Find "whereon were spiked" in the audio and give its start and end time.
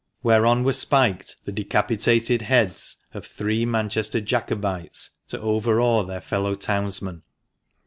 0.23-1.35